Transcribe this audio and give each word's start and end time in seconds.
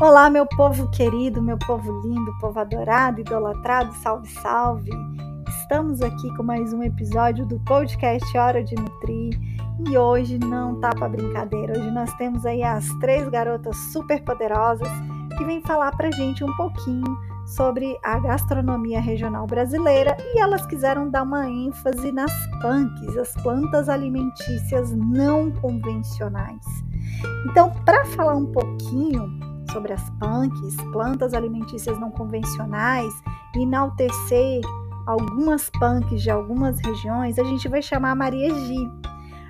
Olá, 0.00 0.28
meu 0.28 0.44
povo 0.44 0.90
querido, 0.90 1.40
meu 1.40 1.56
povo 1.56 2.00
lindo, 2.00 2.36
povo 2.40 2.58
adorado, 2.58 3.20
idolatrado, 3.20 3.94
salve, 4.02 4.28
salve! 4.28 4.90
Estamos 5.60 6.02
aqui 6.02 6.36
com 6.36 6.42
mais 6.42 6.72
um 6.72 6.82
episódio 6.82 7.46
do 7.46 7.60
podcast 7.60 8.36
Hora 8.36 8.62
de 8.64 8.74
Nutrir 8.74 9.38
e 9.88 9.96
hoje 9.96 10.36
não 10.36 10.80
tá 10.80 10.90
para 10.90 11.08
brincadeira. 11.08 11.78
Hoje 11.78 11.92
nós 11.92 12.12
temos 12.14 12.44
aí 12.44 12.64
as 12.64 12.84
três 12.98 13.28
garotas 13.28 13.76
super 13.92 14.20
poderosas 14.24 14.88
que 15.38 15.44
vêm 15.44 15.62
falar 15.62 15.96
pra 15.96 16.10
gente 16.10 16.42
um 16.42 16.56
pouquinho 16.56 17.16
sobre 17.46 17.96
a 18.02 18.18
gastronomia 18.18 19.00
regional 19.00 19.46
brasileira 19.46 20.16
e 20.34 20.40
elas 20.40 20.66
quiseram 20.66 21.08
dar 21.08 21.22
uma 21.22 21.48
ênfase 21.48 22.10
nas 22.10 22.32
punks, 22.60 23.16
as 23.16 23.32
plantas 23.44 23.88
alimentícias 23.88 24.90
não 24.90 25.52
convencionais. 25.52 26.66
Então, 27.48 27.70
para 27.84 28.04
falar 28.06 28.34
um 28.34 28.46
pouquinho 28.46 29.43
sobre 29.74 29.92
as 29.92 30.08
punks, 30.18 30.76
plantas 30.92 31.34
alimentícias 31.34 31.98
não 31.98 32.10
convencionais, 32.10 33.12
enaltecer 33.54 34.62
algumas 35.06 35.68
punks 35.68 36.22
de 36.22 36.30
algumas 36.30 36.78
regiões, 36.80 37.38
a 37.38 37.44
gente 37.44 37.68
vai 37.68 37.82
chamar 37.82 38.12
a 38.12 38.14
Maria 38.14 38.48
Gi. 38.54 38.90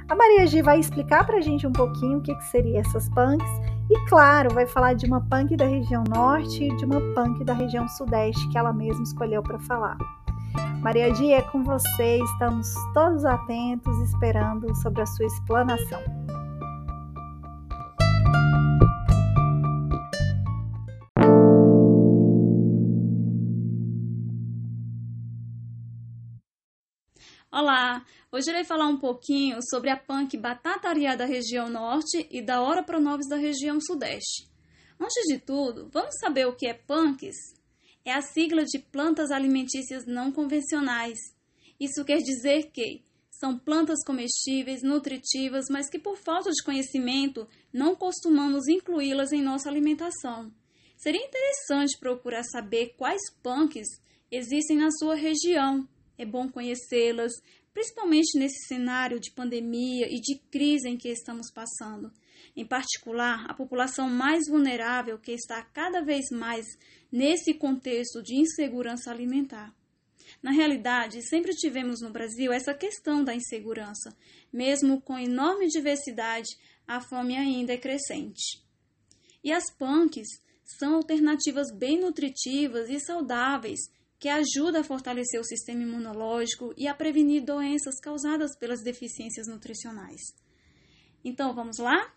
A 0.09 0.15
Maria 0.17 0.47
Gi 0.47 0.63
vai 0.63 0.81
explicar 0.81 1.25
para 1.25 1.37
a 1.37 1.41
gente 1.41 1.67
um 1.67 1.73
pouquinho 1.73 2.19
o 2.19 2.23
que, 2.23 2.35
que 2.35 2.45
seriam 2.45 2.81
essas 2.81 3.09
punks 3.11 3.49
e, 3.91 4.09
claro, 4.09 4.53
vai 4.53 4.67
falar 4.67 4.95
de 4.95 5.07
uma 5.07 5.21
punk 5.21 5.57
da 5.57 5.67
região 5.67 6.03
norte 6.09 6.65
e 6.65 6.77
de 6.77 6.85
uma 6.85 7.01
punk 7.15 7.45
da 7.45 7.53
região 7.53 7.87
sudeste 7.89 8.49
que 8.49 8.59
ela 8.59 8.73
mesma 8.73 9.03
escolheu 9.03 9.43
para 9.43 9.59
falar. 9.61 9.97
Maria 10.83 11.15
Gi, 11.15 11.33
é 11.33 11.43
com 11.43 11.63
você, 11.63 12.19
estamos 12.23 12.75
todos 12.93 13.25
atentos 13.25 13.97
esperando 14.01 14.75
sobre 14.77 15.03
a 15.03 15.07
sua 15.07 15.27
explanação. 15.27 16.24
Olá! 27.57 28.05
Hoje 28.33 28.51
irei 28.51 28.65
falar 28.65 28.89
um 28.89 28.99
pouquinho 28.99 29.61
sobre 29.71 29.89
a 29.89 29.97
punk 29.97 30.37
batataria 30.37 31.17
da 31.17 31.25
região 31.25 31.71
norte 31.71 32.27
e 32.29 32.43
da 32.43 32.61
Hora 32.61 32.83
Pronoves 32.83 33.29
da 33.29 33.37
região 33.37 33.81
sudeste. 33.81 34.51
Antes 35.01 35.23
de 35.29 35.39
tudo, 35.39 35.89
vamos 35.93 36.17
saber 36.19 36.49
o 36.49 36.57
que 36.57 36.67
é 36.67 36.75
punks? 36.75 37.37
É 38.05 38.13
a 38.13 38.21
sigla 38.21 38.65
de 38.65 38.81
plantas 38.81 39.31
alimentícias 39.31 40.05
não 40.05 40.33
convencionais. 40.33 41.17
Isso 41.79 42.05
quer 42.05 42.19
dizer 42.19 42.73
que 42.73 43.05
são 43.31 43.57
plantas 43.57 44.03
comestíveis, 44.05 44.83
nutritivas, 44.83 45.67
mas 45.71 45.89
que 45.89 46.01
por 46.01 46.17
falta 46.17 46.51
de 46.51 46.65
conhecimento 46.65 47.47
não 47.73 47.95
costumamos 47.95 48.67
incluí-las 48.67 49.31
em 49.31 49.41
nossa 49.41 49.69
alimentação. 49.69 50.53
Seria 50.97 51.25
interessante 51.25 52.01
procurar 52.01 52.43
saber 52.43 52.97
quais 52.99 53.23
punks 53.45 53.87
existem 54.29 54.77
na 54.77 54.91
sua 54.91 55.15
região 55.15 55.89
é 56.19 56.25
bom 56.25 56.49
conhecê-las, 56.49 57.33
principalmente 57.73 58.39
nesse 58.39 58.67
cenário 58.67 59.19
de 59.19 59.31
pandemia 59.33 60.07
e 60.09 60.21
de 60.21 60.39
crise 60.51 60.89
em 60.89 60.97
que 60.97 61.09
estamos 61.09 61.51
passando. 61.51 62.13
Em 62.57 62.65
particular, 62.65 63.47
a 63.49 63.55
população 63.55 64.09
mais 64.09 64.49
vulnerável 64.49 65.19
que 65.19 65.33
está 65.33 65.63
cada 65.63 66.03
vez 66.03 66.27
mais 66.31 66.67
nesse 67.11 67.55
contexto 67.55 68.23
de 68.23 68.37
insegurança 68.37 69.11
alimentar. 69.11 69.75
Na 70.43 70.51
realidade, 70.51 71.23
sempre 71.23 71.53
tivemos 71.53 72.01
no 72.01 72.11
Brasil 72.11 72.53
essa 72.53 72.75
questão 72.75 73.25
da 73.25 73.35
insegurança. 73.35 74.17
Mesmo 74.53 75.01
com 75.01 75.19
enorme 75.19 75.67
diversidade, 75.69 76.49
a 76.87 77.01
fome 77.01 77.37
ainda 77.37 77.73
é 77.73 77.79
crescente. 77.79 78.63
E 79.43 79.53
as 79.53 79.65
punks 79.77 80.29
são 80.79 80.95
alternativas 80.95 81.73
bem 81.75 82.01
nutritivas 82.01 82.89
e 82.89 83.01
saudáveis 83.01 83.81
que 84.25 84.29
ajuda 84.31 84.81
a 84.81 84.83
fortalecer 84.83 85.39
o 85.39 85.45
sistema 85.45 85.83
imunológico 85.83 86.73
e 86.79 86.89
a 86.89 86.95
prevenir 86.95 87.45
doenças 87.45 88.01
causadas 88.01 88.57
pelas 88.59 88.83
deficiências 88.83 89.47
nutricionais. 89.47 90.23
Então, 91.23 91.55
vamos 91.55 91.77
lá? 91.77 92.11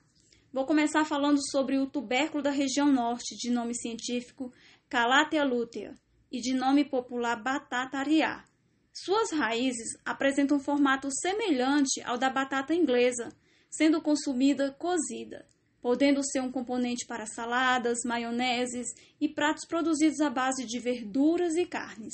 Vou 0.53 0.66
começar 0.66 1.03
falando 1.03 1.38
sobre 1.51 1.78
o 1.78 1.85
tubérculo 1.85 2.41
da 2.41 2.50
região 2.50 2.90
norte, 2.90 3.35
de 3.35 3.51
nome 3.51 3.75
científico 3.75 4.53
Calathea 4.88 5.44
lutea 5.44 5.96
e 6.31 6.40
de 6.40 6.53
nome 6.53 6.85
popular 6.85 7.44
batata 7.44 7.97
ariá. 7.97 8.46
Suas 8.94 9.34
raízes 9.34 10.00
apresentam 10.06 10.56
um 10.56 10.63
formato 10.63 11.09
semelhante 11.12 12.01
ao 12.03 12.17
da 12.17 12.29
batata 12.29 12.73
inglesa, 12.73 13.28
sendo 13.69 14.01
consumida 14.01 14.72
cozida 14.79 15.46
podendo 15.81 16.23
ser 16.23 16.41
um 16.41 16.51
componente 16.51 17.05
para 17.05 17.25
saladas, 17.25 17.99
maioneses 18.05 18.88
e 19.19 19.27
pratos 19.27 19.65
produzidos 19.65 20.19
à 20.19 20.29
base 20.29 20.65
de 20.65 20.79
verduras 20.79 21.55
e 21.55 21.65
carnes. 21.65 22.13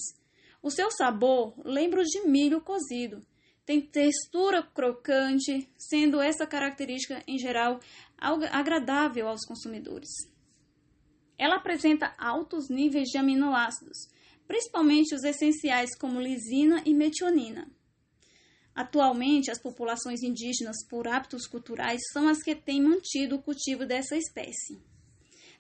O 0.62 0.69
seu 0.69 0.90
sabor 0.91 1.53
lembra 1.66 2.02
o 2.02 2.06
de 2.06 2.28
milho 2.28 2.62
cozido. 2.62 3.22
Tem 3.66 3.81
textura 3.81 4.62
crocante, 4.62 5.69
sendo 5.78 6.22
essa 6.22 6.46
característica, 6.46 7.23
em 7.28 7.38
geral, 7.38 7.79
agradável 8.18 9.28
aos 9.28 9.46
consumidores. 9.46 10.09
Ela 11.38 11.56
apresenta 11.56 12.13
altos 12.18 12.69
níveis 12.69 13.09
de 13.09 13.18
aminoácidos, 13.18 14.09
principalmente 14.47 15.16
os 15.16 15.23
essenciais 15.23 15.97
como 15.97 16.19
lisina 16.19 16.81
e 16.85 16.94
metionina. 16.94 17.69
Atualmente, 18.75 19.51
as 19.51 19.61
populações 19.61 20.23
indígenas, 20.23 20.78
por 20.89 21.07
hábitos 21.07 21.45
culturais, 21.45 22.01
são 22.11 22.28
as 22.28 22.41
que 22.41 22.56
têm 22.56 22.81
mantido 22.81 23.35
o 23.35 23.41
cultivo 23.41 23.85
dessa 23.85 24.17
espécie. 24.17 24.81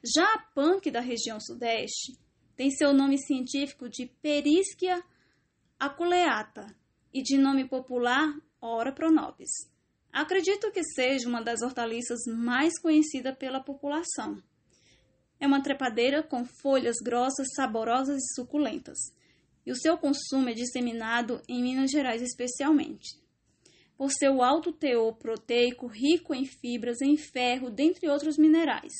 Já 0.03 0.25
a 0.33 0.39
punk 0.53 0.89
da 0.89 0.99
região 0.99 1.39
sudeste 1.39 2.17
tem 2.55 2.71
seu 2.71 2.91
nome 2.91 3.17
científico 3.19 3.87
de 3.87 4.07
Perischia 4.21 5.03
aculeata 5.79 6.75
e 7.13 7.21
de 7.21 7.37
nome 7.37 7.67
popular 7.67 8.33
Ora 8.59 8.93
pronobis. 8.93 9.49
Acredito 10.11 10.71
que 10.71 10.83
seja 10.83 11.27
uma 11.27 11.41
das 11.41 11.61
hortaliças 11.61 12.21
mais 12.27 12.79
conhecida 12.79 13.35
pela 13.35 13.59
população. 13.59 14.41
É 15.39 15.45
uma 15.45 15.61
trepadeira 15.61 16.23
com 16.23 16.45
folhas 16.45 16.95
grossas, 17.03 17.47
saborosas 17.55 18.17
e 18.17 18.35
suculentas 18.35 18.97
e 19.65 19.71
o 19.71 19.75
seu 19.75 19.97
consumo 19.97 20.49
é 20.49 20.53
disseminado 20.53 21.41
em 21.47 21.61
Minas 21.61 21.91
Gerais 21.91 22.21
especialmente. 22.21 23.21
Por 23.97 24.11
seu 24.11 24.41
alto 24.41 24.71
teor 24.71 25.15
proteico, 25.15 25.87
rico 25.87 26.33
em 26.33 26.45
fibras, 26.45 27.01
em 27.01 27.15
ferro, 27.15 27.69
dentre 27.69 28.09
outros 28.09 28.37
minerais. 28.37 28.91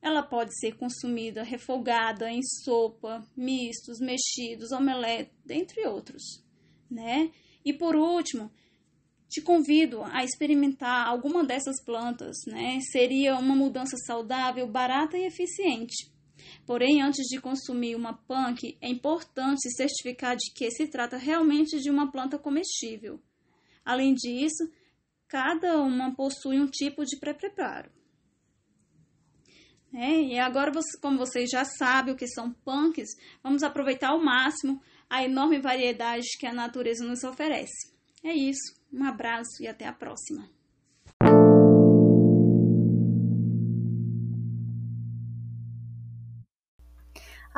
Ela 0.00 0.22
pode 0.22 0.56
ser 0.58 0.76
consumida 0.76 1.42
refogada, 1.42 2.30
em 2.30 2.40
sopa, 2.42 3.26
mistos, 3.36 3.98
mexidos, 3.98 4.70
omelete, 4.70 5.32
dentre 5.44 5.86
outros, 5.86 6.22
né? 6.90 7.30
E 7.64 7.72
por 7.72 7.96
último, 7.96 8.50
te 9.28 9.42
convido 9.42 10.02
a 10.04 10.22
experimentar 10.22 11.06
alguma 11.06 11.44
dessas 11.44 11.82
plantas, 11.84 12.36
né? 12.46 12.78
Seria 12.92 13.36
uma 13.36 13.56
mudança 13.56 13.96
saudável, 14.06 14.66
barata 14.68 15.18
e 15.18 15.26
eficiente. 15.26 16.15
Porém, 16.66 17.00
antes 17.00 17.26
de 17.28 17.40
consumir 17.40 17.94
uma 17.94 18.12
punk, 18.12 18.76
é 18.80 18.88
importante 18.88 19.70
certificar 19.76 20.36
de 20.36 20.52
que 20.52 20.68
se 20.72 20.88
trata 20.88 21.16
realmente 21.16 21.80
de 21.80 21.88
uma 21.88 22.10
planta 22.10 22.38
comestível. 22.38 23.22
Além 23.84 24.14
disso, 24.14 24.68
cada 25.28 25.80
uma 25.80 26.14
possui 26.14 26.58
um 26.58 26.66
tipo 26.66 27.04
de 27.04 27.16
pré-preparo. 27.18 27.90
É, 29.94 30.20
e 30.20 30.38
agora, 30.38 30.72
como 31.00 31.16
vocês 31.16 31.48
já 31.48 31.64
sabem 31.64 32.12
o 32.12 32.16
que 32.16 32.26
são 32.26 32.52
punks, 32.52 33.10
vamos 33.42 33.62
aproveitar 33.62 34.08
ao 34.08 34.22
máximo 34.22 34.82
a 35.08 35.24
enorme 35.24 35.60
variedade 35.60 36.26
que 36.38 36.46
a 36.46 36.52
natureza 36.52 37.04
nos 37.04 37.22
oferece. 37.22 37.94
É 38.24 38.34
isso, 38.34 38.74
um 38.92 39.04
abraço 39.04 39.62
e 39.62 39.68
até 39.68 39.86
a 39.86 39.92
próxima. 39.92 40.55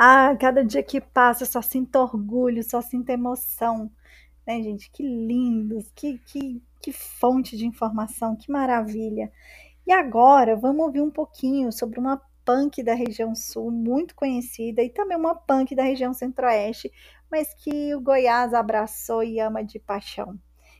Ah, 0.00 0.36
cada 0.38 0.64
dia 0.64 0.80
que 0.80 1.00
passa, 1.00 1.44
só 1.44 1.60
sinto 1.60 1.96
orgulho, 1.96 2.62
só 2.62 2.80
sinto 2.80 3.10
emoção. 3.10 3.90
Né, 4.46 4.62
gente? 4.62 4.88
Que 4.92 5.02
lindos, 5.02 5.90
que, 5.92 6.18
que, 6.18 6.62
que 6.80 6.92
fonte 6.92 7.56
de 7.56 7.66
informação, 7.66 8.36
que 8.36 8.48
maravilha. 8.48 9.32
E 9.84 9.90
agora, 9.90 10.54
vamos 10.54 10.86
ouvir 10.86 11.00
um 11.00 11.10
pouquinho 11.10 11.72
sobre 11.72 11.98
uma 11.98 12.22
punk 12.44 12.80
da 12.80 12.94
região 12.94 13.34
sul, 13.34 13.72
muito 13.72 14.14
conhecida, 14.14 14.84
e 14.84 14.88
também 14.88 15.16
uma 15.16 15.34
punk 15.34 15.74
da 15.74 15.82
região 15.82 16.14
centro-oeste, 16.14 16.92
mas 17.28 17.52
que 17.52 17.92
o 17.92 18.00
Goiás 18.00 18.54
abraçou 18.54 19.24
e 19.24 19.40
ama 19.40 19.64
de 19.64 19.80
paixão. 19.80 20.38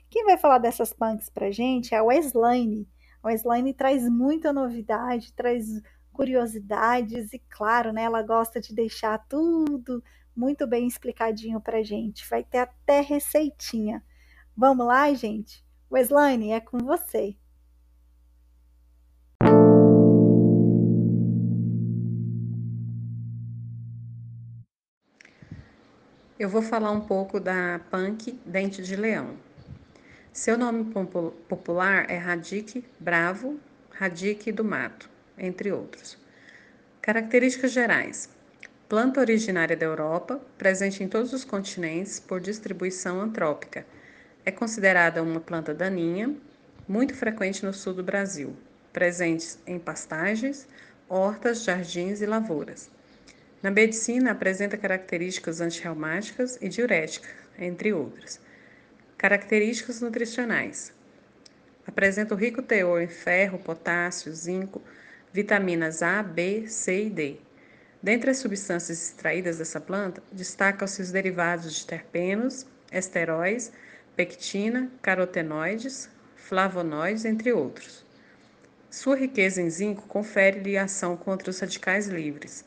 Quem 0.09 0.25
vai 0.26 0.38
falar 0.38 0.59
dessas 0.59 0.93
punks 0.93 1.29
pra 1.29 1.50
gente 1.50 1.93
é 1.93 1.99
a 1.99 2.05
Weslane. 2.05 2.87
A 3.20 3.26
Weslane 3.26 3.75
traz 3.75 4.09
muita 4.09 4.53
novidade, 4.53 5.32
traz 5.32 5.82
curiosidades 6.19 7.32
e, 7.32 7.38
claro, 7.49 7.93
né, 7.93 8.03
ela 8.03 8.23
gosta 8.23 8.61
de 8.61 8.75
deixar 8.75 9.25
tudo 9.29 10.03
muito 10.35 10.67
bem 10.67 10.85
explicadinho 10.85 11.61
para 11.61 11.81
gente. 11.85 12.29
Vai 12.29 12.43
ter 12.43 12.59
até 12.59 13.00
receitinha. 13.00 14.03
Vamos 14.56 14.85
lá, 14.85 15.15
gente? 15.15 15.65
Weslane, 15.88 16.50
é 16.50 16.59
com 16.59 16.79
você. 16.79 17.37
Eu 26.37 26.49
vou 26.49 26.62
falar 26.62 26.91
um 26.91 27.00
pouco 27.00 27.38
da 27.38 27.81
punk 27.93 28.32
dente 28.44 28.82
de 28.82 28.97
leão. 28.97 29.37
Seu 30.32 30.59
nome 30.59 30.93
popular 31.49 32.11
é 32.11 32.17
Radique 32.17 32.85
Bravo, 32.99 33.61
Radique 33.93 34.50
do 34.50 34.65
Mato 34.65 35.18
entre 35.38 35.73
outros. 35.73 36.19
Características 37.00 37.73
gerais: 37.73 38.29
planta 38.88 39.20
originária 39.20 39.76
da 39.76 39.87
Europa, 39.87 40.40
presente 40.56 41.02
em 41.02 41.08
todos 41.08 41.32
os 41.32 41.44
continentes 41.44 42.19
por 42.20 42.40
distribuição 42.40 43.20
antrópica. 43.20 43.87
É 44.44 44.50
considerada 44.50 45.23
uma 45.23 45.40
planta 45.40 45.75
daninha, 45.75 46.35
muito 46.88 47.14
frequente 47.14 47.64
no 47.64 47.73
sul 47.73 47.93
do 47.93 48.02
Brasil, 48.02 48.56
presente 48.93 49.56
em 49.67 49.79
pastagens, 49.79 50.67
hortas, 51.08 51.64
jardins 51.64 52.20
e 52.20 52.26
lavouras. 52.26 52.91
Na 53.62 53.70
medicina, 53.70 54.31
apresenta 54.31 54.76
características 54.76 55.61
antirreumáticas 55.61 56.58
e 56.61 56.69
diuréticas, 56.69 57.31
entre 57.58 57.93
outras. 57.93 58.41
Características 59.17 60.00
nutricionais. 60.00 60.93
Apresenta 61.87 62.34
o 62.34 62.37
rico 62.37 62.62
teor 62.62 63.02
em 63.02 63.08
ferro, 63.08 63.58
potássio, 63.58 64.32
zinco, 64.32 64.81
vitaminas 65.38 66.02
A, 66.02 66.20
B, 66.20 66.67
C 66.67 67.05
e 67.05 67.11
D. 67.11 67.37
Dentre 68.02 68.29
as 68.29 68.38
substâncias 68.38 69.11
extraídas 69.11 69.58
dessa 69.58 69.81
planta, 69.81 70.20
destacam-se 70.32 71.00
os 71.00 71.12
derivados 71.12 71.76
de 71.76 71.87
terpenos, 71.87 72.67
esteróis, 72.90 73.70
pectina, 74.17 74.90
carotenoides, 75.00 76.11
flavonoides, 76.35 77.25
entre 77.25 77.52
outros. 77.52 78.05
Sua 78.90 79.14
riqueza 79.14 79.62
em 79.62 79.70
zinco 79.70 80.08
confere-lhe 80.08 80.76
ação 80.76 81.17
contra 81.17 81.50
os 81.50 81.61
radicais 81.61 82.08
livres. 82.08 82.64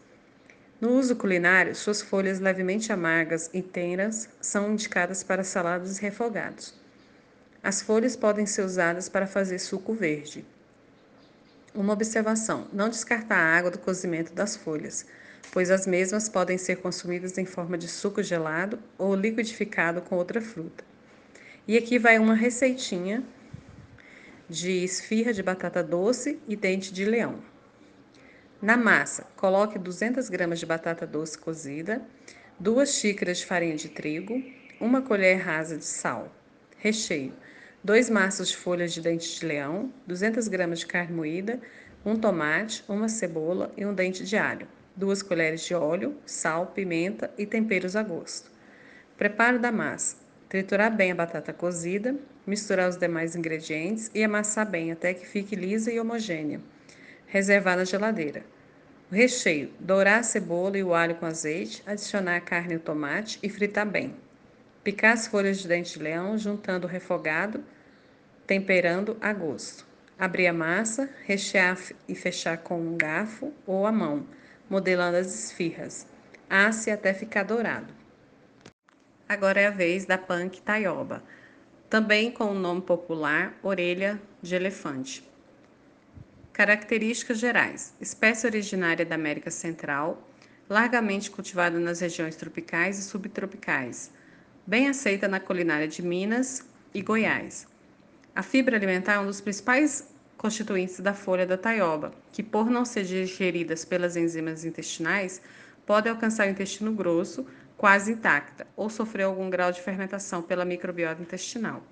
No 0.80 0.92
uso 0.94 1.18
culinário, 1.18 1.76
suas 1.76 2.02
folhas 2.02 2.40
levemente 2.40 2.94
amargas 2.94 3.50
e 3.54 3.62
tenras 3.62 4.30
são 4.40 4.72
indicadas 4.72 5.26
para 5.26 5.44
saladas 5.44 5.98
e 5.98 6.02
refogados. 6.02 6.74
As 7.62 7.82
folhas 7.82 8.16
podem 8.16 8.46
ser 8.46 8.62
usadas 8.62 9.10
para 9.10 9.28
fazer 9.28 9.60
suco 9.60 9.94
verde. 9.94 10.46
Uma 11.74 11.94
observação: 11.94 12.68
não 12.74 12.90
descartar 12.90 13.38
a 13.38 13.58
água 13.58 13.72
do 13.72 13.80
cozimento 13.80 14.34
das 14.34 14.58
folhas, 14.58 15.06
pois 15.54 15.72
as 15.72 15.88
mesmas 15.88 16.28
podem 16.28 16.58
ser 16.58 16.78
consumidas 16.78 17.38
em 17.38 17.46
forma 17.46 17.78
de 17.78 17.88
suco 17.88 18.22
gelado 18.22 18.78
ou 18.98 19.16
liquidificado 19.16 20.02
com 20.02 20.18
outra 20.18 20.42
fruta. 20.42 20.84
E 21.66 21.78
aqui 21.78 21.98
vai 21.98 22.20
uma 22.20 22.36
receitinha 22.36 23.24
de 24.50 24.84
esfirra 24.84 25.32
de 25.32 25.42
batata 25.42 25.82
doce 25.82 26.38
e 26.46 26.58
dente 26.58 26.94
de 26.94 27.06
leão. 27.06 27.40
Na 28.62 28.76
massa, 28.76 29.26
coloque 29.38 29.80
200 29.80 30.28
gramas 30.28 30.60
de 30.60 30.66
batata 30.66 31.08
doce 31.08 31.38
cozida, 31.38 32.02
2 32.60 32.90
xícaras 32.94 33.38
de 33.38 33.46
farinha 33.46 33.78
de 33.78 33.88
trigo, 33.88 34.44
1 34.82 35.02
colher 35.04 35.38
rasa 35.38 35.78
de 35.78 35.86
sal. 35.86 36.36
Recheio: 36.78 37.34
2 37.84 38.10
maços 38.10 38.50
de 38.50 38.58
folhas 38.58 38.94
de 38.94 39.02
dente 39.02 39.40
de 39.40 39.46
leão, 39.46 39.92
200 40.06 40.48
gramas 40.48 40.80
de 40.80 40.86
carne 40.86 41.16
moída, 41.16 41.60
um 42.06 42.16
tomate, 42.16 42.84
uma 42.88 43.10
cebola 43.10 43.74
e 43.76 43.86
um 43.86 43.94
dente 43.94 44.24
de 44.24 44.38
alho, 44.38 44.68
2 44.96 45.24
colheres 45.24 45.66
de 45.66 45.74
óleo, 45.74 46.16
sal, 46.26 46.68
pimenta 46.68 47.32
e 47.38 47.46
temperos 47.46 47.96
a 47.96 48.04
gosto. 48.04 48.52
Preparo 49.18 49.58
da 49.58 49.72
massa: 49.72 50.18
triturar 50.48 50.96
bem 50.96 51.12
a 51.12 51.16
batata 51.16 51.52
cozida, 51.52 52.16
misturar 52.46 52.88
os 52.88 52.98
demais 52.98 53.36
ingredientes 53.36 54.12
e 54.14 54.24
amassar 54.24 54.70
bem 54.70 54.92
até 54.92 55.14
que 55.14 55.26
fique 55.26 55.56
lisa 55.56 55.92
e 55.92 56.00
homogênea 56.00 56.62
reservar 57.32 57.78
na 57.78 57.86
geladeira. 57.86 58.44
O 59.10 59.16
recheio: 59.16 59.72
dourar 59.80 60.20
a 60.20 60.24
cebola 60.24 60.78
e 60.78 60.84
o 60.84 60.94
alho 60.94 61.16
com 61.16 61.26
azeite, 61.26 61.82
adicionar 61.86 62.36
a 62.36 62.42
carne 62.42 62.74
e 62.74 62.78
o 62.78 62.80
tomate 62.80 63.40
e 63.42 63.50
fritar 63.50 63.86
bem. 63.86 64.14
Picar 64.84 65.14
as 65.14 65.28
folhas 65.28 65.60
de 65.60 65.68
dente 65.68 65.98
de 65.98 66.04
leão, 66.04 66.36
juntando 66.38 66.88
o 66.88 66.90
refogado, 66.90 67.64
temperando 68.48 69.16
a 69.22 69.32
gosto. 69.32 69.86
Abrir 70.18 70.48
a 70.48 70.54
massa, 70.54 71.08
rechear 71.26 71.78
e 72.08 72.16
fechar 72.16 72.58
com 72.58 72.82
um 72.82 72.98
garfo 72.98 73.54
ou 73.68 73.86
a 73.86 73.92
mão, 73.92 74.26
modelando 74.68 75.18
as 75.18 75.28
esfirras. 75.28 76.08
Asse 76.50 76.90
até 76.90 77.14
ficar 77.14 77.44
dourado. 77.44 77.94
Agora 79.30 79.62
é 79.62 79.68
a 79.68 79.72
vez 79.72 80.06
da 80.06 80.18
punk 80.18 80.62
taioba, 80.62 81.24
também 81.88 82.32
com 82.32 82.46
o 82.46 82.54
nome 82.54 82.82
popular 82.82 83.58
orelha 83.62 84.20
de 84.42 84.56
elefante. 84.56 85.24
Características 86.52 87.38
gerais: 87.38 87.94
espécie 88.02 88.48
originária 88.48 89.06
da 89.06 89.16
América 89.16 89.52
Central, 89.52 90.28
largamente 90.68 91.30
cultivada 91.30 91.80
nas 91.80 92.00
regiões 92.00 92.36
tropicais 92.36 92.98
e 92.98 93.04
subtropicais, 93.04 94.12
bem 94.72 94.88
aceita 94.88 95.28
na 95.28 95.38
culinária 95.38 95.86
de 95.86 96.02
Minas 96.02 96.66
e 96.94 97.02
Goiás. 97.02 97.68
A 98.34 98.42
fibra 98.42 98.78
alimentar 98.78 99.16
é 99.16 99.20
um 99.20 99.26
dos 99.26 99.42
principais 99.42 100.08
constituintes 100.38 101.02
da 101.02 101.14
folha 101.14 101.46
da 101.46 101.58
taioba, 101.58 102.14
que, 102.32 102.42
por 102.42 102.70
não 102.70 102.86
ser 102.86 103.04
digeridas 103.04 103.84
pelas 103.84 104.16
enzimas 104.16 104.64
intestinais, 104.64 105.42
pode 105.86 106.08
alcançar 106.08 106.48
o 106.48 106.52
intestino 106.52 106.94
grosso 106.94 107.46
quase 107.76 108.14
intacta 108.14 108.66
ou 108.74 108.90
sofrer 108.90 109.24
algum 109.24 109.50
grau 109.50 109.74
de 109.74 109.82
fermentação 109.82 110.42
pela 110.42 110.64
microbiota 110.64 111.22
intestinal. 111.22 111.84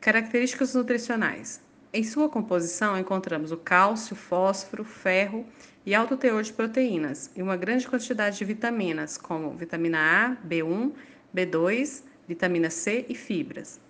Características 0.00 0.74
nutricionais: 0.74 1.60
em 1.92 2.02
sua 2.02 2.28
composição, 2.28 2.98
encontramos 2.98 3.52
o 3.52 3.56
cálcio, 3.56 4.16
fósforo, 4.16 4.82
ferro 4.82 5.46
e 5.86 5.94
alto 5.94 6.16
teor 6.16 6.42
de 6.42 6.52
proteínas 6.52 7.30
e 7.36 7.40
uma 7.40 7.56
grande 7.56 7.86
quantidade 7.86 8.36
de 8.36 8.44
vitaminas, 8.44 9.16
como 9.16 9.54
vitamina 9.54 9.98
A, 10.00 10.36
B1, 10.44 10.90
B2, 11.34 12.02
vitamina 12.28 12.70
C 12.70 13.04
e 13.08 13.14
fibras. 13.14 13.80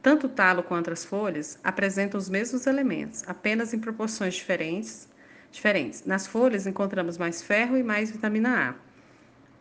Tanto 0.00 0.26
o 0.26 0.30
talo 0.30 0.62
quanto 0.62 0.90
as 0.90 1.04
folhas 1.04 1.58
apresentam 1.62 2.18
os 2.18 2.28
mesmos 2.28 2.66
elementos, 2.66 3.24
apenas 3.26 3.74
em 3.74 3.78
proporções 3.78 4.34
diferentes. 4.34 5.08
diferentes. 5.50 6.04
Nas 6.06 6.26
folhas 6.26 6.66
encontramos 6.66 7.18
mais 7.18 7.42
ferro 7.42 7.76
e 7.76 7.82
mais 7.82 8.10
vitamina 8.10 8.70
A. 8.70 8.74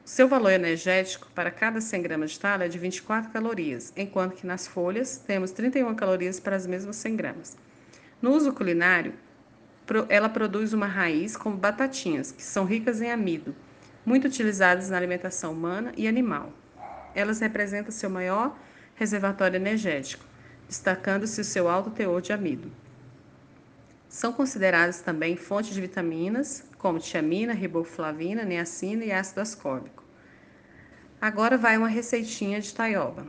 Seu 0.05 0.27
valor 0.27 0.51
energético 0.51 1.29
para 1.35 1.51
cada 1.51 1.79
100 1.79 2.01
gramas 2.01 2.31
de 2.31 2.39
talo 2.39 2.63
é 2.63 2.67
de 2.67 2.77
24 2.79 3.31
calorias, 3.31 3.93
enquanto 3.95 4.35
que 4.35 4.47
nas 4.47 4.67
folhas 4.67 5.17
temos 5.17 5.51
31 5.51 5.93
calorias 5.95 6.39
para 6.39 6.55
as 6.55 6.65
mesmas 6.65 6.95
100 6.95 7.15
gramas. 7.15 7.57
No 8.21 8.31
uso 8.31 8.53
culinário, 8.53 9.13
ela 10.09 10.29
produz 10.29 10.73
uma 10.73 10.87
raiz 10.87 11.35
como 11.35 11.57
batatinhas, 11.57 12.31
que 12.31 12.43
são 12.43 12.65
ricas 12.65 13.01
em 13.01 13.11
amido, 13.11 13.55
muito 14.05 14.27
utilizadas 14.27 14.89
na 14.89 14.97
alimentação 14.97 15.53
humana 15.53 15.91
e 15.97 16.07
animal. 16.07 16.51
Elas 17.15 17.39
representam 17.39 17.91
seu 17.91 18.09
maior 18.09 18.57
reservatório 18.95 19.57
energético, 19.57 20.25
destacando-se 20.67 21.41
o 21.41 21.43
seu 21.43 21.69
alto 21.69 21.89
teor 21.89 22.21
de 22.21 22.33
amido. 22.33 22.71
São 24.07 24.33
consideradas 24.33 25.01
também 25.01 25.35
fontes 25.35 25.73
de 25.73 25.81
vitaminas, 25.81 26.63
como 26.77 26.99
tiamina, 26.99 27.53
riboflavina, 27.53 28.43
niacina 28.43 29.05
e 29.05 29.11
ácido 29.11 29.41
ascórbico. 29.41 30.03
Agora 31.19 31.57
vai 31.57 31.77
uma 31.77 31.87
receitinha 31.87 32.59
de 32.59 32.73
taioba. 32.73 33.27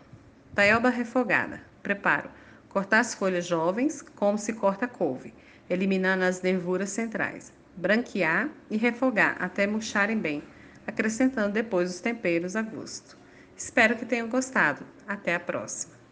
Taioba 0.55 0.89
refogada. 0.89 1.61
Preparo 1.83 2.31
Cortar 2.73 3.01
as 3.01 3.13
folhas 3.15 3.47
jovens, 3.47 4.01
como 4.17 4.39
se 4.39 4.55
corta 4.55 4.89
couve, 4.89 5.35
eliminando 5.69 6.25
as 6.25 6.41
nervuras 6.41 6.89
centrais. 6.89 7.53
Branquear 7.77 8.49
e 8.71 8.79
refogar 8.79 9.37
até 9.39 9.67
murcharem 9.67 10.17
bem, 10.17 10.43
acrescentando 10.87 11.53
depois 11.53 11.91
os 11.91 12.01
temperos 12.01 12.57
a 12.57 12.63
gosto. 12.63 13.15
Espero 13.57 13.97
que 13.97 14.07
tenham 14.07 14.29
gostado. 14.29 14.85
Até 15.07 15.35
a 15.35 15.41
próxima! 15.41 16.03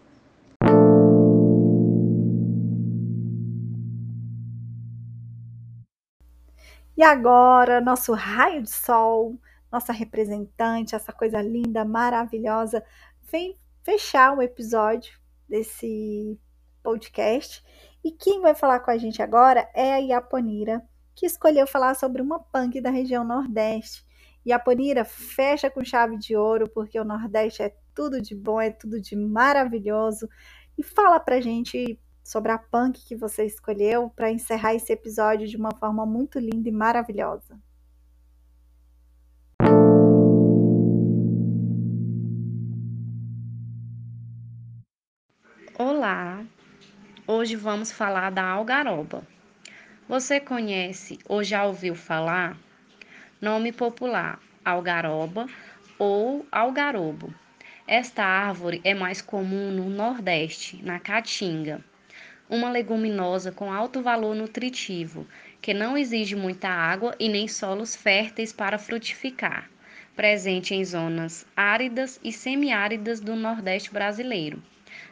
E 7.01 7.03
agora, 7.03 7.81
nosso 7.81 8.13
raio 8.13 8.63
de 8.63 8.71
sol, 8.71 9.41
nossa 9.73 9.91
representante, 9.91 10.95
essa 10.95 11.13
coisa 11.13 11.41
linda, 11.41 11.83
maravilhosa, 11.83 12.85
vem 13.23 13.59
fechar 13.83 14.37
o 14.37 14.43
episódio 14.43 15.19
desse 15.49 16.39
podcast. 16.83 17.65
E 18.05 18.11
quem 18.13 18.43
vai 18.43 18.55
falar 18.55 18.81
com 18.81 18.91
a 18.91 18.99
gente 18.99 19.23
agora 19.23 19.67
é 19.75 19.95
a 19.95 19.99
Iaponira, 19.99 20.83
que 21.15 21.25
escolheu 21.25 21.67
falar 21.67 21.95
sobre 21.95 22.21
uma 22.21 22.39
punk 22.39 22.81
da 22.83 22.91
região 22.91 23.25
Nordeste. 23.25 24.05
Iaponira 24.47 25.05
fecha 25.05 25.71
com 25.71 25.85
chave 25.85 26.17
de 26.17 26.37
ouro, 26.37 26.69
porque 26.69 26.99
o 26.99 27.05
Nordeste 27.05 27.63
é 27.63 27.75
tudo 27.95 28.21
de 28.21 28.35
bom, 28.35 28.61
é 28.61 28.71
tudo 28.71 29.01
de 29.01 29.15
maravilhoso. 29.17 30.29
E 30.79 30.83
fala 30.83 31.21
pra 31.21 31.41
gente 31.41 31.99
sobre 32.23 32.53
a 32.53 32.59
punk 32.59 33.07
que 33.07 33.17
você 33.17 33.45
escolheu 33.45 34.11
para 34.11 34.31
encerrar 34.31 34.75
esse 34.75 34.93
episódio 34.93 35.47
de 35.47 35.57
uma 35.57 35.75
forma 35.77 36.07
muito 36.07 36.39
linda 36.39 36.69
e 36.69 36.73
maravilhosa. 36.73 37.61
Olá, 45.79 46.45
Hoje 47.33 47.55
vamos 47.55 47.93
falar 47.93 48.33
da 48.33 48.43
algaroba. 48.43 49.23
Você 50.09 50.41
conhece 50.41 51.17
ou 51.29 51.45
já 51.45 51.65
ouviu 51.65 51.95
falar? 51.95 52.59
Nome 53.41 53.73
popular: 53.73 54.39
algaroba 54.63 55.49
ou 55.99 56.47
algarobo. 56.53 57.33
Esta 57.89 58.23
árvore 58.23 58.83
é 58.85 58.93
mais 58.93 59.23
comum 59.23 59.71
no 59.71 59.89
Nordeste, 59.89 60.79
na 60.85 61.01
Caatinga. 61.01 61.83
Uma 62.51 62.71
leguminosa 62.71 63.51
com 63.51 63.73
alto 63.73 64.03
valor 64.03 64.35
nutritivo, 64.35 65.27
que 65.63 65.73
não 65.73 65.97
exige 65.97 66.37
muita 66.37 66.69
água 66.69 67.15
e 67.19 67.31
nem 67.31 67.49
solos 67.49 67.97
férteis 67.97 68.53
para 68.53 68.77
frutificar. 68.77 69.71
Presente 70.15 70.75
em 70.75 70.85
zonas 70.85 71.47
áridas 71.57 72.21
e 72.23 72.31
semiáridas 72.31 73.21
do 73.21 73.35
Nordeste 73.35 73.91
brasileiro. 73.91 74.63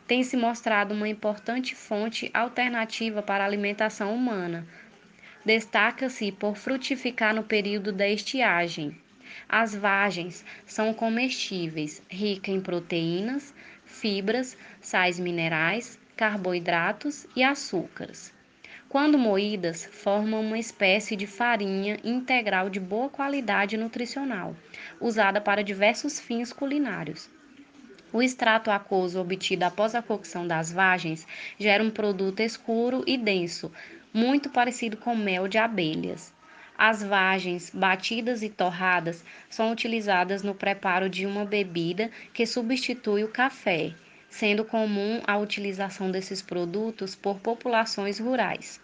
Tem 0.06 0.23
se 0.23 0.37
mostrado 0.37 0.92
uma 0.92 1.08
importante 1.08 1.75
fonte 1.75 2.30
alternativa 2.35 3.23
para 3.23 3.42
a 3.42 3.47
alimentação 3.47 4.14
humana. 4.14 4.66
Destaca-se 5.49 6.31
por 6.31 6.59
frutificar 6.59 7.35
no 7.35 7.43
período 7.43 7.90
da 7.90 8.07
estiagem, 8.07 8.95
as 9.49 9.75
vagens 9.75 10.45
são 10.67 10.93
comestíveis, 10.93 12.02
rica 12.07 12.50
em 12.50 12.61
proteínas, 12.61 13.55
fibras, 13.83 14.59
sais 14.78 15.19
minerais, 15.19 15.99
carboidratos 16.14 17.26
e 17.35 17.43
açúcares. 17.43 18.31
Quando 18.90 19.17
moídas, 19.17 19.87
formam 19.87 20.43
uma 20.43 20.59
espécie 20.59 21.17
de 21.17 21.26
farinha 21.26 21.99
integral 22.05 22.69
de 22.69 22.78
boa 22.78 23.09
qualidade 23.09 23.78
nutricional, 23.78 24.55
usada 25.00 25.40
para 25.40 25.64
diversos 25.64 26.21
fins 26.21 26.52
culinários. 26.52 27.31
O 28.12 28.23
extrato 28.23 28.71
aquoso 28.71 29.19
obtido 29.19 29.64
após 29.64 29.95
a 29.95 30.02
cocção 30.02 30.47
das 30.47 30.71
vagens 30.71 31.26
gera 31.59 31.83
um 31.83 31.90
produto 31.90 32.40
escuro 32.40 33.02
e 33.07 33.17
denso, 33.17 33.73
muito 34.18 34.50
parecido 34.50 34.96
com 34.96 35.14
mel 35.14 35.46
de 35.46 35.58
abelhas. 35.58 36.34
As 36.76 37.04
vagens, 37.04 37.70
batidas 37.72 38.42
e 38.42 38.48
torradas, 38.48 39.25
são 39.48 39.70
utilizadas 39.70 40.42
no 40.42 40.56
preparo 40.56 41.08
de 41.08 41.25
uma 41.25 41.44
bebida 41.44 42.10
que 42.34 42.44
substitui 42.44 43.22
o 43.22 43.28
café, 43.28 43.94
sendo 44.28 44.64
comum 44.64 45.22
a 45.25 45.38
utilização 45.38 46.10
desses 46.10 46.42
produtos 46.42 47.14
por 47.14 47.38
populações 47.38 48.18
rurais. 48.18 48.80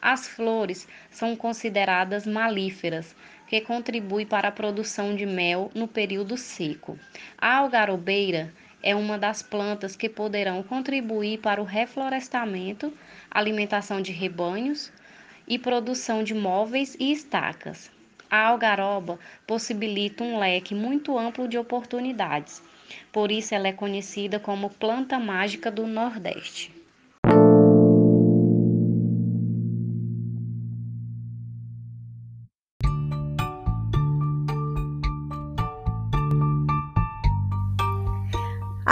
As 0.00 0.26
flores 0.26 0.88
são 1.10 1.36
consideradas 1.36 2.26
malíferas, 2.26 3.14
que 3.46 3.60
contribuem 3.60 4.26
para 4.26 4.48
a 4.48 4.52
produção 4.52 5.14
de 5.14 5.26
mel 5.26 5.70
no 5.74 5.86
período 5.86 6.38
seco. 6.38 6.98
A 7.36 7.56
algarobeira 7.56 8.50
é 8.82 8.94
uma 8.94 9.16
das 9.16 9.42
plantas 9.42 9.94
que 9.94 10.08
poderão 10.08 10.62
contribuir 10.62 11.38
para 11.38 11.60
o 11.60 11.64
reflorestamento, 11.64 12.92
alimentação 13.30 14.00
de 14.00 14.12
rebanhos, 14.12 14.92
e 15.46 15.58
produção 15.58 16.22
de 16.22 16.34
móveis 16.34 16.96
e 16.98 17.12
estacas. 17.12 17.90
A 18.30 18.46
algaroba 18.46 19.18
possibilita 19.46 20.24
um 20.24 20.38
leque 20.38 20.74
muito 20.74 21.18
amplo 21.18 21.46
de 21.46 21.58
oportunidades. 21.58 22.62
Por 23.12 23.30
isso 23.30 23.54
ela 23.54 23.68
é 23.68 23.72
conhecida 23.72 24.40
como 24.40 24.70
planta 24.70 25.18
mágica 25.18 25.70
do 25.70 25.86
Nordeste. 25.86 26.81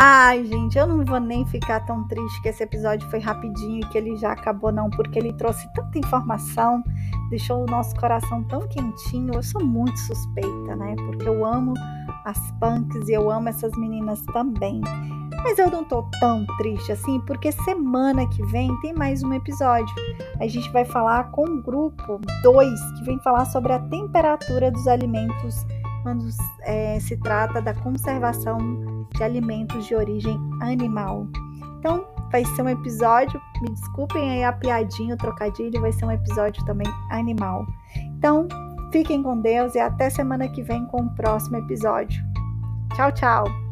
Ai, 0.02 0.46
gente, 0.46 0.78
eu 0.78 0.86
não 0.86 1.04
vou 1.04 1.20
nem 1.20 1.44
ficar 1.44 1.80
tão 1.80 2.08
triste 2.08 2.40
que 2.40 2.48
esse 2.48 2.62
episódio 2.62 3.06
foi 3.10 3.18
rapidinho 3.18 3.80
e 3.80 3.88
que 3.90 3.98
ele 3.98 4.16
já 4.16 4.32
acabou, 4.32 4.72
não, 4.72 4.88
porque 4.88 5.18
ele 5.18 5.30
trouxe 5.34 5.70
tanta 5.74 5.98
informação, 5.98 6.82
deixou 7.28 7.62
o 7.62 7.66
nosso 7.66 7.94
coração 7.96 8.42
tão 8.44 8.66
quentinho. 8.66 9.34
Eu 9.34 9.42
sou 9.42 9.62
muito 9.62 9.98
suspeita, 9.98 10.74
né? 10.74 10.96
Porque 10.96 11.28
eu 11.28 11.44
amo 11.44 11.74
as 12.24 12.38
punks 12.52 13.10
e 13.10 13.12
eu 13.12 13.30
amo 13.30 13.50
essas 13.50 13.76
meninas 13.76 14.22
também. 14.32 14.80
Mas 15.44 15.58
eu 15.58 15.70
não 15.70 15.84
tô 15.84 16.02
tão 16.18 16.46
triste 16.56 16.92
assim, 16.92 17.20
porque 17.26 17.52
semana 17.52 18.26
que 18.26 18.42
vem 18.46 18.74
tem 18.80 18.94
mais 18.94 19.22
um 19.22 19.34
episódio. 19.34 19.94
A 20.40 20.46
gente 20.46 20.70
vai 20.72 20.86
falar 20.86 21.30
com 21.30 21.44
o 21.44 21.62
grupo 21.62 22.18
2, 22.42 22.92
que 22.92 23.04
vem 23.04 23.18
falar 23.18 23.44
sobre 23.44 23.74
a 23.74 23.78
temperatura 23.78 24.70
dos 24.70 24.88
alimentos 24.88 25.66
quando 26.02 26.28
é, 26.62 26.98
se 27.00 27.16
trata 27.16 27.60
da 27.60 27.74
conservação 27.74 28.58
de 29.14 29.22
alimentos 29.22 29.86
de 29.86 29.94
origem 29.94 30.38
animal. 30.60 31.26
Então, 31.78 32.06
vai 32.30 32.44
ser 32.44 32.62
um 32.62 32.68
episódio, 32.68 33.40
me 33.62 33.70
desculpem 33.70 34.30
aí 34.30 34.44
a 34.44 34.52
piadinha, 34.52 35.14
o 35.14 35.18
trocadilho, 35.18 35.80
vai 35.80 35.92
ser 35.92 36.04
um 36.04 36.10
episódio 36.10 36.64
também 36.64 36.86
animal. 37.10 37.66
Então, 38.18 38.46
fiquem 38.92 39.22
com 39.22 39.40
Deus 39.40 39.74
e 39.74 39.78
até 39.78 40.10
semana 40.10 40.48
que 40.48 40.62
vem 40.62 40.86
com 40.86 41.02
o 41.02 41.14
próximo 41.14 41.56
episódio. 41.56 42.22
Tchau, 42.94 43.12
tchau! 43.12 43.69